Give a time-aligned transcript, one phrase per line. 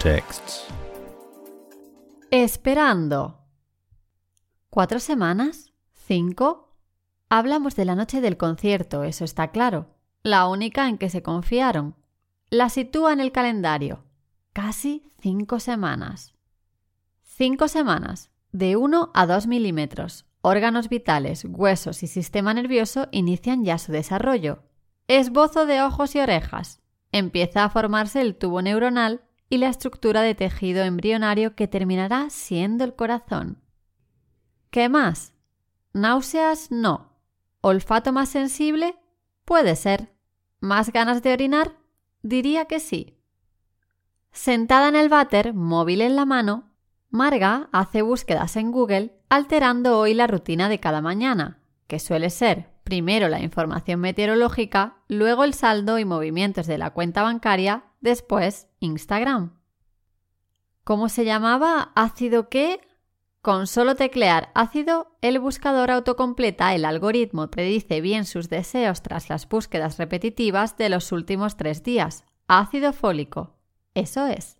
[0.00, 0.68] Texts.
[2.30, 3.40] Esperando.
[4.70, 5.72] ¿Cuatro semanas?
[5.92, 6.78] ¿Cinco?
[7.28, 9.96] Hablamos de la noche del concierto, eso está claro.
[10.22, 11.96] La única en que se confiaron.
[12.48, 14.04] La sitúa en el calendario.
[14.52, 16.34] Casi cinco semanas.
[17.24, 18.30] Cinco semanas.
[18.52, 20.26] De 1 a 2 milímetros.
[20.42, 24.62] Órganos vitales, huesos y sistema nervioso inician ya su desarrollo.
[25.08, 26.82] Esbozo de ojos y orejas.
[27.10, 32.84] Empieza a formarse el tubo neuronal y la estructura de tejido embrionario que terminará siendo
[32.84, 33.62] el corazón.
[34.70, 35.32] ¿Qué más?
[35.92, 36.70] ¿Náuseas?
[36.70, 37.12] No.
[37.60, 38.96] ¿Olfato más sensible?
[39.44, 40.12] Puede ser.
[40.60, 41.76] ¿Más ganas de orinar?
[42.22, 43.18] Diría que sí.
[44.32, 46.74] Sentada en el váter, móvil en la mano,
[47.10, 52.73] Marga hace búsquedas en Google alterando hoy la rutina de cada mañana, que suele ser
[52.84, 59.58] primero la información meteorológica, luego el saldo y movimientos de la cuenta bancaria, después Instagram.
[60.84, 61.92] ¿Cómo se llamaba?
[61.94, 62.80] ¿Ácido qué?
[63.40, 69.48] Con solo teclear ácido, el buscador autocompleta el algoritmo predice bien sus deseos tras las
[69.48, 72.24] búsquedas repetitivas de los últimos tres días.
[72.48, 73.56] Ácido fólico.
[73.94, 74.58] Eso es.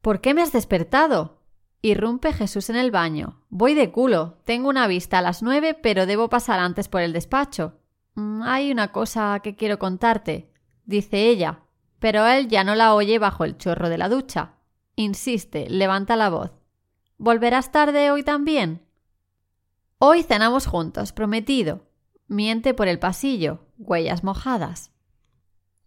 [0.00, 1.39] ¿Por qué me has despertado?
[1.82, 3.40] Irrumpe Jesús en el baño.
[3.48, 4.38] Voy de culo.
[4.44, 7.78] Tengo una vista a las nueve, pero debo pasar antes por el despacho.
[8.14, 10.52] Mm, hay una cosa que quiero contarte,
[10.84, 11.60] dice ella,
[11.98, 14.56] pero él ya no la oye bajo el chorro de la ducha.
[14.94, 16.50] Insiste, levanta la voz.
[17.16, 18.86] ¿Volverás tarde hoy también?
[19.98, 21.86] Hoy cenamos juntos, prometido.
[22.26, 24.92] Miente por el pasillo, huellas mojadas.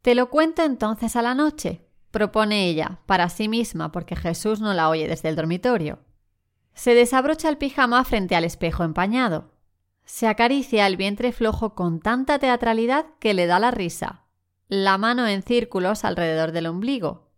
[0.02, 4.74] Te lo cuento entonces a la noche propone ella, para sí misma, porque Jesús no
[4.76, 6.00] la oye desde el dormitorio.
[6.76, 9.52] Se desabrocha el pijama frente al espejo empañado.
[10.06, 14.26] Se acaricia el vientre flojo con tanta teatralidad que le da la risa.
[14.68, 17.32] La mano en círculos alrededor del ombligo.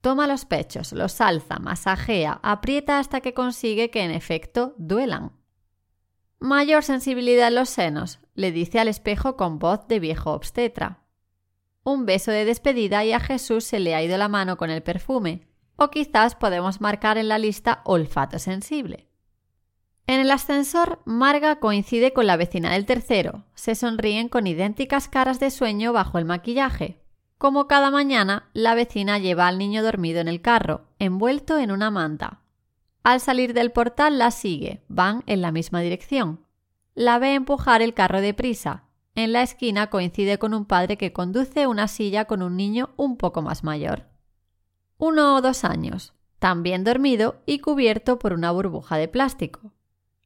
[0.00, 5.32] Toma los pechos, los alza, masajea, aprieta hasta que consigue que en efecto duelan.
[6.38, 11.05] Mayor sensibilidad en los senos, le dice al espejo con voz de viejo obstetra
[11.86, 14.82] un beso de despedida y a Jesús se le ha ido la mano con el
[14.82, 19.08] perfume, o quizás podemos marcar en la lista olfato sensible.
[20.08, 23.44] En el ascensor, Marga coincide con la vecina del tercero.
[23.54, 27.00] Se sonríen con idénticas caras de sueño bajo el maquillaje.
[27.38, 31.92] Como cada mañana, la vecina lleva al niño dormido en el carro, envuelto en una
[31.92, 32.40] manta.
[33.04, 36.44] Al salir del portal la sigue, van en la misma dirección.
[36.94, 38.85] La ve empujar el carro deprisa,
[39.16, 43.16] en la esquina coincide con un padre que conduce una silla con un niño un
[43.16, 44.04] poco más mayor.
[44.98, 49.72] Uno o dos años, también dormido y cubierto por una burbuja de plástico.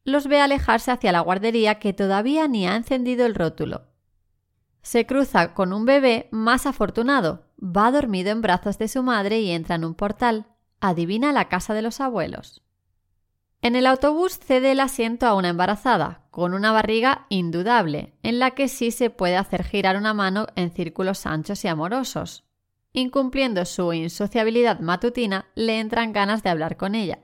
[0.04, 3.86] Los ve alejarse hacia la guardería que todavía ni ha encendido el rótulo.
[4.82, 7.44] Se cruza con un bebé más afortunado.
[7.62, 10.46] Va dormido en brazos de su madre y entra en un portal.
[10.80, 12.62] Adivina la casa de los abuelos.
[13.62, 18.52] En el autobús cede el asiento a una embarazada, con una barriga indudable, en la
[18.52, 22.44] que sí se puede hacer girar una mano en círculos anchos y amorosos.
[22.94, 27.18] Incumpliendo su insociabilidad matutina, le entran ganas de hablar con ella.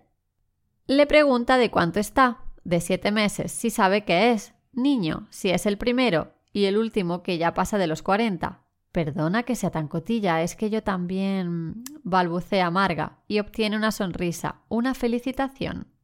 [0.86, 5.64] Le pregunta de cuánto está, de siete meses, si sabe qué es, niño, si es
[5.64, 8.60] el primero, y el último que ya pasa de los cuarenta.
[8.92, 11.82] Perdona que sea tan cotilla, es que yo también.
[12.02, 15.95] balbucea amarga y obtiene una sonrisa, una felicitación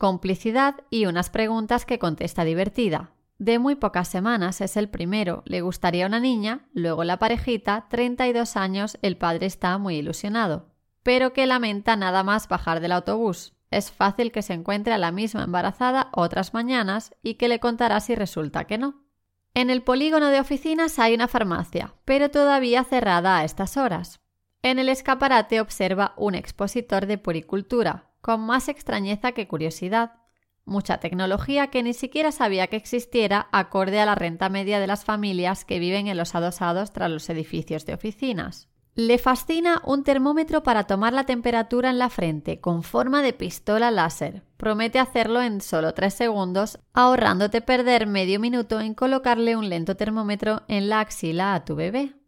[0.00, 3.10] complicidad y unas preguntas que contesta divertida.
[3.38, 8.56] De muy pocas semanas es el primero, le gustaría una niña, luego la parejita, 32
[8.56, 10.70] años, el padre está muy ilusionado,
[11.02, 13.52] pero que lamenta nada más bajar del autobús.
[13.70, 18.00] Es fácil que se encuentre a la misma embarazada otras mañanas y que le contará
[18.00, 19.04] si resulta que no.
[19.52, 24.18] En el polígono de oficinas hay una farmacia, pero todavía cerrada a estas horas.
[24.62, 30.12] En el escaparate observa un expositor de puricultura, con más extrañeza que curiosidad.
[30.64, 35.04] Mucha tecnología que ni siquiera sabía que existiera acorde a la renta media de las
[35.04, 38.68] familias que viven en los adosados tras los edificios de oficinas.
[38.94, 43.90] Le fascina un termómetro para tomar la temperatura en la frente con forma de pistola
[43.90, 44.42] láser.
[44.56, 50.62] Promete hacerlo en solo tres segundos, ahorrándote perder medio minuto en colocarle un lento termómetro
[50.68, 52.19] en la axila a tu bebé.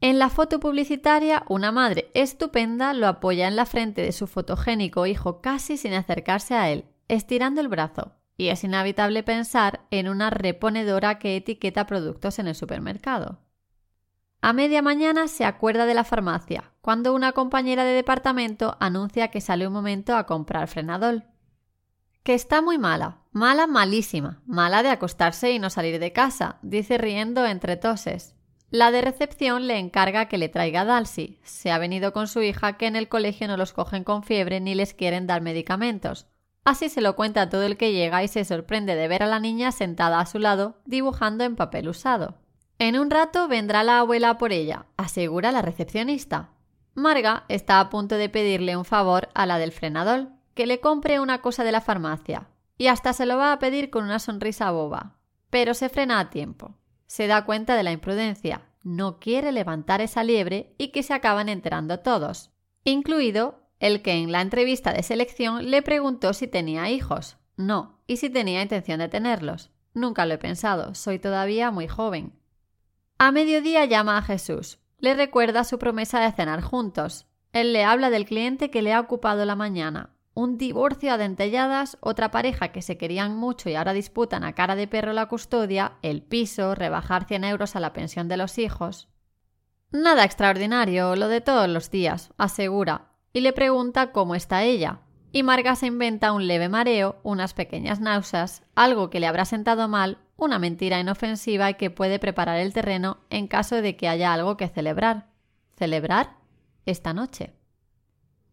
[0.00, 5.06] En la foto publicitaria, una madre estupenda lo apoya en la frente de su fotogénico
[5.06, 10.30] hijo casi sin acercarse a él, estirando el brazo, y es inevitable pensar en una
[10.30, 13.40] reponedora que etiqueta productos en el supermercado.
[14.40, 19.40] A media mañana se acuerda de la farmacia, cuando una compañera de departamento anuncia que
[19.40, 21.24] sale un momento a comprar frenadol.
[22.22, 26.98] Que está muy mala, mala malísima, mala de acostarse y no salir de casa, dice
[26.98, 28.37] riendo entre toses.
[28.70, 31.38] La de recepción le encarga que le traiga a Dalsy.
[31.42, 34.60] Se ha venido con su hija que en el colegio no los cogen con fiebre
[34.60, 36.26] ni les quieren dar medicamentos.
[36.64, 39.40] Así se lo cuenta todo el que llega y se sorprende de ver a la
[39.40, 42.34] niña sentada a su lado, dibujando en papel usado.
[42.78, 46.50] En un rato vendrá la abuela por ella, asegura la recepcionista.
[46.94, 51.20] Marga está a punto de pedirle un favor a la del frenador, que le compre
[51.20, 54.70] una cosa de la farmacia, y hasta se lo va a pedir con una sonrisa
[54.70, 55.16] boba.
[55.48, 56.74] Pero se frena a tiempo.
[57.08, 61.48] Se da cuenta de la imprudencia, no quiere levantar esa liebre y que se acaban
[61.48, 62.52] enterando todos,
[62.84, 67.38] incluido el que en la entrevista de selección le preguntó si tenía hijos.
[67.56, 69.70] No, y si tenía intención de tenerlos.
[69.94, 72.38] Nunca lo he pensado, soy todavía muy joven.
[73.18, 74.78] A mediodía llama a Jesús.
[74.98, 77.26] Le recuerda su promesa de cenar juntos.
[77.52, 81.98] Él le habla del cliente que le ha ocupado la mañana, un divorcio a dentelladas,
[82.00, 85.94] otra pareja que se querían mucho y ahora disputan a cara de perro la custodia,
[86.00, 89.08] el piso, rebajar 100 euros a la pensión de los hijos.
[89.90, 95.00] Nada extraordinario, lo de todos los días, asegura, y le pregunta cómo está ella.
[95.32, 99.88] Y Marga se inventa un leve mareo, unas pequeñas náuseas, algo que le habrá sentado
[99.88, 104.32] mal, una mentira inofensiva y que puede preparar el terreno en caso de que haya
[104.32, 105.26] algo que celebrar.
[105.76, 106.36] ¿Celebrar?
[106.86, 107.57] Esta noche.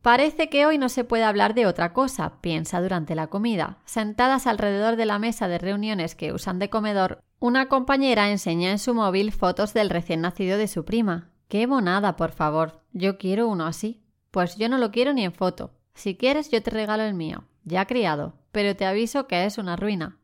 [0.05, 3.79] Parece que hoy no se puede hablar de otra cosa, piensa durante la comida.
[3.85, 8.77] Sentadas alrededor de la mesa de reuniones que usan de comedor, una compañera enseña en
[8.77, 11.31] su móvil fotos del recién nacido de su prima.
[11.47, 12.83] Qué bonada, por favor.
[12.93, 14.03] Yo quiero uno así.
[14.29, 15.73] Pues yo no lo quiero ni en foto.
[15.95, 17.45] Si quieres, yo te regalo el mío.
[17.63, 20.19] Ya criado, pero te aviso que es una ruina.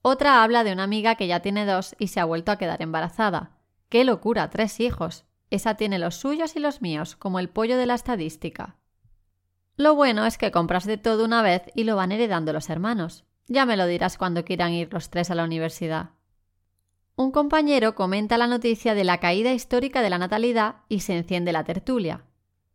[0.00, 2.80] Otra habla de una amiga que ya tiene dos y se ha vuelto a quedar
[2.80, 3.58] embarazada.
[3.90, 4.48] ¡Qué locura!
[4.48, 5.26] Tres hijos.
[5.50, 8.77] Esa tiene los suyos y los míos, como el pollo de la estadística.
[9.78, 13.24] Lo bueno es que compras de todo una vez y lo van heredando los hermanos.
[13.46, 16.10] Ya me lo dirás cuando quieran ir los tres a la universidad.
[17.14, 21.52] Un compañero comenta la noticia de la caída histórica de la natalidad y se enciende
[21.52, 22.24] la tertulia.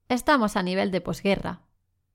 [0.07, 1.59] Estamos a nivel de posguerra.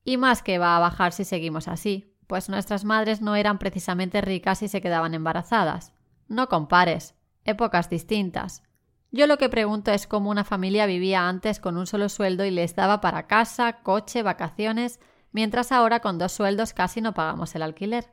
[0.04, 4.22] Y más que va a bajar si seguimos así, pues nuestras madres no eran precisamente
[4.22, 5.92] ricas y se quedaban embarazadas.
[6.28, 7.14] No compares.
[7.44, 8.62] Épocas distintas.
[9.10, 12.50] Yo lo que pregunto es cómo una familia vivía antes con un solo sueldo y
[12.50, 15.00] les daba para casa, coche, vacaciones,
[15.32, 18.12] mientras ahora con dos sueldos casi no pagamos el alquiler.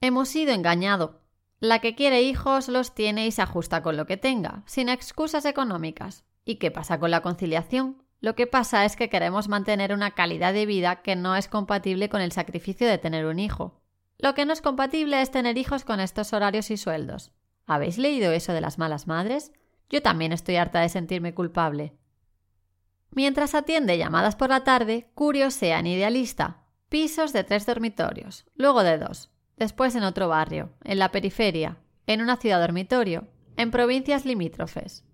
[0.00, 1.16] Hemos sido engañados.
[1.58, 5.44] La que quiere hijos los tiene y se ajusta con lo que tenga, sin excusas
[5.44, 6.24] económicas.
[6.44, 8.02] ¿Y qué pasa con la conciliación?
[8.20, 12.08] Lo que pasa es que queremos mantener una calidad de vida que no es compatible
[12.08, 13.80] con el sacrificio de tener un hijo.
[14.18, 17.32] Lo que no es compatible es tener hijos con estos horarios y sueldos.
[17.66, 19.52] ¿Habéis leído eso de las malas madres?
[19.92, 21.92] Yo también estoy harta de sentirme culpable.
[23.10, 26.62] Mientras atiende llamadas por la tarde, Curio sea en idealista.
[26.88, 32.22] Pisos de tres dormitorios, luego de dos, después en otro barrio, en la periferia, en
[32.22, 35.04] una ciudad dormitorio, en provincias limítrofes.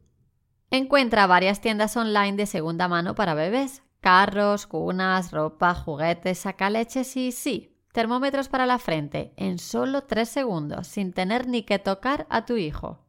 [0.71, 7.33] Encuentra varias tiendas online de segunda mano para bebés, carros, cunas, ropa, juguetes, sacaleches y
[7.33, 12.45] sí, termómetros para la frente en solo tres segundos, sin tener ni que tocar a
[12.45, 13.08] tu hijo.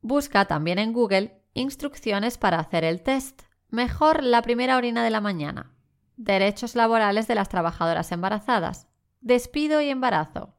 [0.00, 3.42] Busca también en Google instrucciones para hacer el test.
[3.68, 5.74] Mejor la primera orina de la mañana.
[6.16, 8.88] Derechos laborales de las trabajadoras embarazadas.
[9.20, 10.54] Despido y embarazo.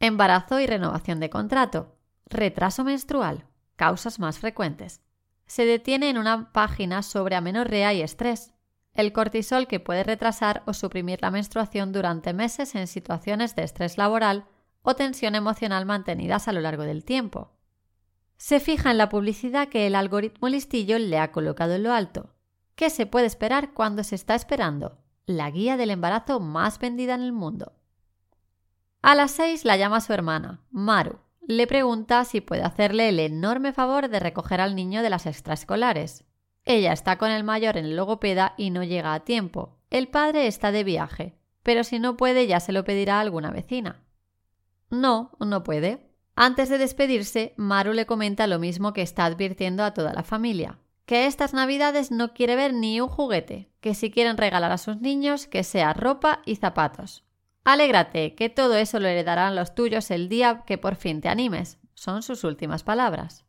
[0.00, 1.96] Embarazo y renovación de contrato.
[2.26, 3.46] Retraso menstrual.
[3.76, 5.00] Causas más frecuentes.
[5.46, 8.52] Se detiene en una página sobre amenorrea y estrés.
[8.92, 13.96] El cortisol que puede retrasar o suprimir la menstruación durante meses en situaciones de estrés
[13.98, 14.46] laboral
[14.82, 17.55] o tensión emocional mantenidas a lo largo del tiempo.
[18.36, 22.34] Se fija en la publicidad que el algoritmo listillo le ha colocado en lo alto.
[22.74, 24.98] ¿Qué se puede esperar cuando se está esperando?
[25.24, 27.72] La guía del embarazo más vendida en el mundo.
[29.00, 31.18] A las seis la llama su hermana, Maru.
[31.40, 36.24] Le pregunta si puede hacerle el enorme favor de recoger al niño de las extraescolares.
[36.64, 39.78] Ella está con el mayor en el logopeda y no llega a tiempo.
[39.88, 43.52] El padre está de viaje, pero si no puede ya se lo pedirá a alguna
[43.52, 44.02] vecina.
[44.90, 46.05] No, no puede.
[46.38, 50.78] Antes de despedirse, Maru le comenta lo mismo que está advirtiendo a toda la familia,
[51.06, 55.00] que estas navidades no quiere ver ni un juguete, que si quieren regalar a sus
[55.00, 57.24] niños, que sea ropa y zapatos.
[57.64, 61.78] Alégrate, que todo eso lo heredarán los tuyos el día que por fin te animes,
[61.94, 63.46] son sus últimas palabras.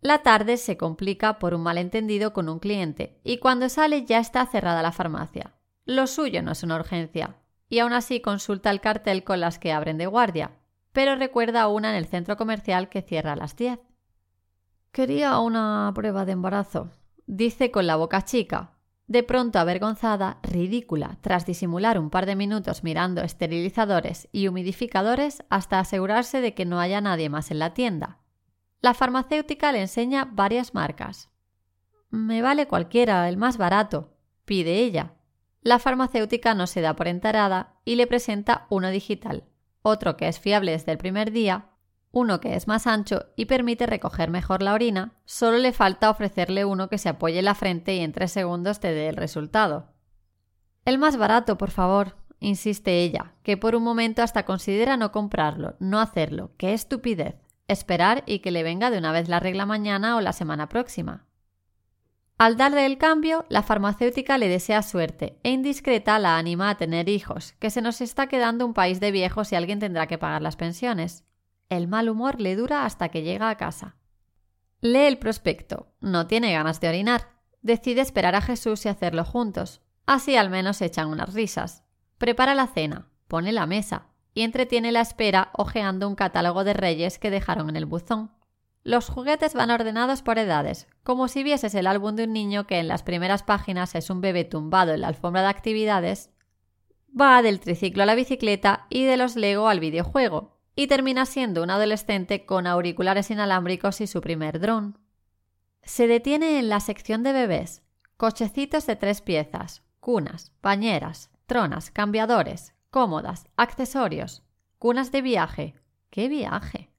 [0.00, 4.46] La tarde se complica por un malentendido con un cliente, y cuando sale ya está
[4.46, 5.52] cerrada la farmacia.
[5.84, 7.36] Lo suyo no es una urgencia,
[7.68, 10.52] y aún así consulta el cartel con las que abren de guardia,
[10.92, 13.80] pero recuerda una en el centro comercial que cierra a las 10.
[14.92, 16.90] Quería una prueba de embarazo,
[17.26, 18.72] dice con la boca chica,
[19.06, 25.78] de pronto avergonzada, ridícula, tras disimular un par de minutos mirando esterilizadores y humidificadores hasta
[25.78, 28.20] asegurarse de que no haya nadie más en la tienda.
[28.80, 31.30] La farmacéutica le enseña varias marcas.
[32.10, 35.14] Me vale cualquiera, el más barato, pide ella.
[35.60, 39.44] La farmacéutica no se da por enterada y le presenta uno digital,
[39.82, 41.66] otro que es fiable desde el primer día,
[42.12, 46.64] uno que es más ancho y permite recoger mejor la orina, solo le falta ofrecerle
[46.64, 49.92] uno que se apoye en la frente y en tres segundos te dé el resultado.
[50.84, 55.76] El más barato, por favor, insiste ella, que por un momento hasta considera no comprarlo,
[55.78, 57.36] no hacerlo, qué estupidez,
[57.66, 61.26] esperar y que le venga de una vez la regla mañana o la semana próxima.
[62.42, 67.08] Al darle el cambio, la farmacéutica le desea suerte e indiscreta la anima a tener
[67.08, 70.42] hijos, que se nos está quedando un país de viejos y alguien tendrá que pagar
[70.42, 71.24] las pensiones.
[71.68, 73.94] El mal humor le dura hasta que llega a casa.
[74.80, 77.28] Lee el prospecto, no tiene ganas de orinar.
[77.60, 79.80] Decide esperar a Jesús y hacerlo juntos.
[80.04, 81.84] Así al menos echan unas risas.
[82.18, 87.20] Prepara la cena, pone la mesa y entretiene la espera hojeando un catálogo de reyes
[87.20, 88.32] que dejaron en el buzón.
[88.84, 92.78] Los juguetes van ordenados por edades, como si vieses el álbum de un niño que
[92.78, 96.30] en las primeras páginas es un bebé tumbado en la alfombra de actividades,
[97.18, 101.62] va del triciclo a la bicicleta y de los Lego al videojuego, y termina siendo
[101.62, 104.98] un adolescente con auriculares inalámbricos y su primer dron.
[105.84, 107.82] Se detiene en la sección de bebés,
[108.16, 114.42] cochecitos de tres piezas, cunas, bañeras, tronas, cambiadores, cómodas, accesorios,
[114.78, 115.74] cunas de viaje.
[116.10, 116.91] ¿Qué viaje?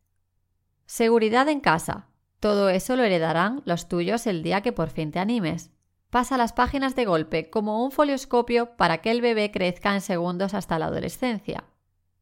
[0.96, 2.06] Seguridad en casa.
[2.40, 5.72] Todo eso lo heredarán los tuyos el día que por fin te animes.
[6.12, 10.54] Pasa las páginas de golpe como un folioscopio para que el bebé crezca en segundos
[10.54, 11.64] hasta la adolescencia.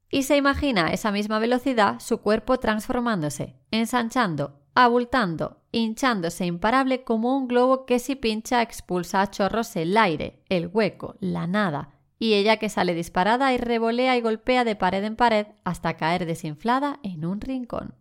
[0.09, 7.35] Y se imagina a esa misma velocidad su cuerpo transformándose, ensanchando, abultando, hinchándose imparable como
[7.35, 12.35] un globo que si pincha expulsa a chorros el aire, el hueco, la nada, y
[12.35, 17.01] ella que sale disparada y revolea y golpea de pared en pared hasta caer desinflada
[17.03, 18.00] en un rincón.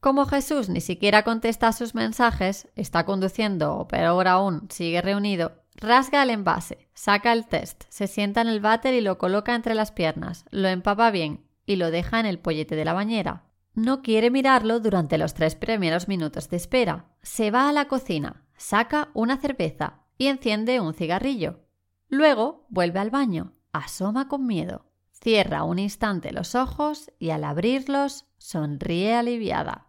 [0.00, 5.64] Como Jesús ni siquiera contesta a sus mensajes, está conduciendo o peor aún, sigue reunido,
[5.74, 9.74] rasga el envase, saca el test, se sienta en el váter y lo coloca entre
[9.74, 13.44] las piernas, lo empapa bien y lo deja en el pollete de la bañera.
[13.74, 17.06] No quiere mirarlo durante los tres primeros minutos de espera.
[17.22, 21.60] Se va a la cocina, saca una cerveza y enciende un cigarrillo.
[22.08, 28.26] Luego vuelve al baño, asoma con miedo, cierra un instante los ojos y al abrirlos
[28.38, 29.87] sonríe aliviada.